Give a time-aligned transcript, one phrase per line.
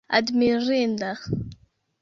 [0.17, 1.09] admirinda